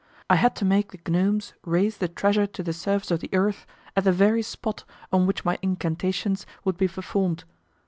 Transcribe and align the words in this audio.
I 0.31 0.37
had 0.37 0.55
to 0.55 0.65
make 0.65 0.91
the 1.05 1.11
gnomes 1.11 1.53
raise 1.63 1.97
the 1.99 2.07
treasure 2.07 2.47
to 2.47 2.63
the 2.63 2.73
surface 2.73 3.11
of 3.11 3.19
the 3.19 3.29
earth 3.33 3.67
at 3.95 4.03
the 4.03 4.11
very 4.11 4.41
spot 4.41 4.83
on 5.13 5.27
which 5.27 5.45
my 5.45 5.59
incantations 5.61 6.47
would 6.65 6.75
be 6.75 6.87
performed. 6.87 7.43